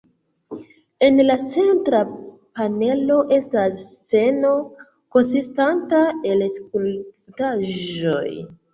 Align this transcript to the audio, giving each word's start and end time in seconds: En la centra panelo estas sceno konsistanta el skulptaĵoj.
En 1.07 1.19
la 1.25 1.35
centra 1.55 1.99
panelo 2.61 3.19
estas 3.39 3.77
sceno 3.85 4.57
konsistanta 5.19 6.03
el 6.35 6.47
skulptaĵoj. 6.59 8.29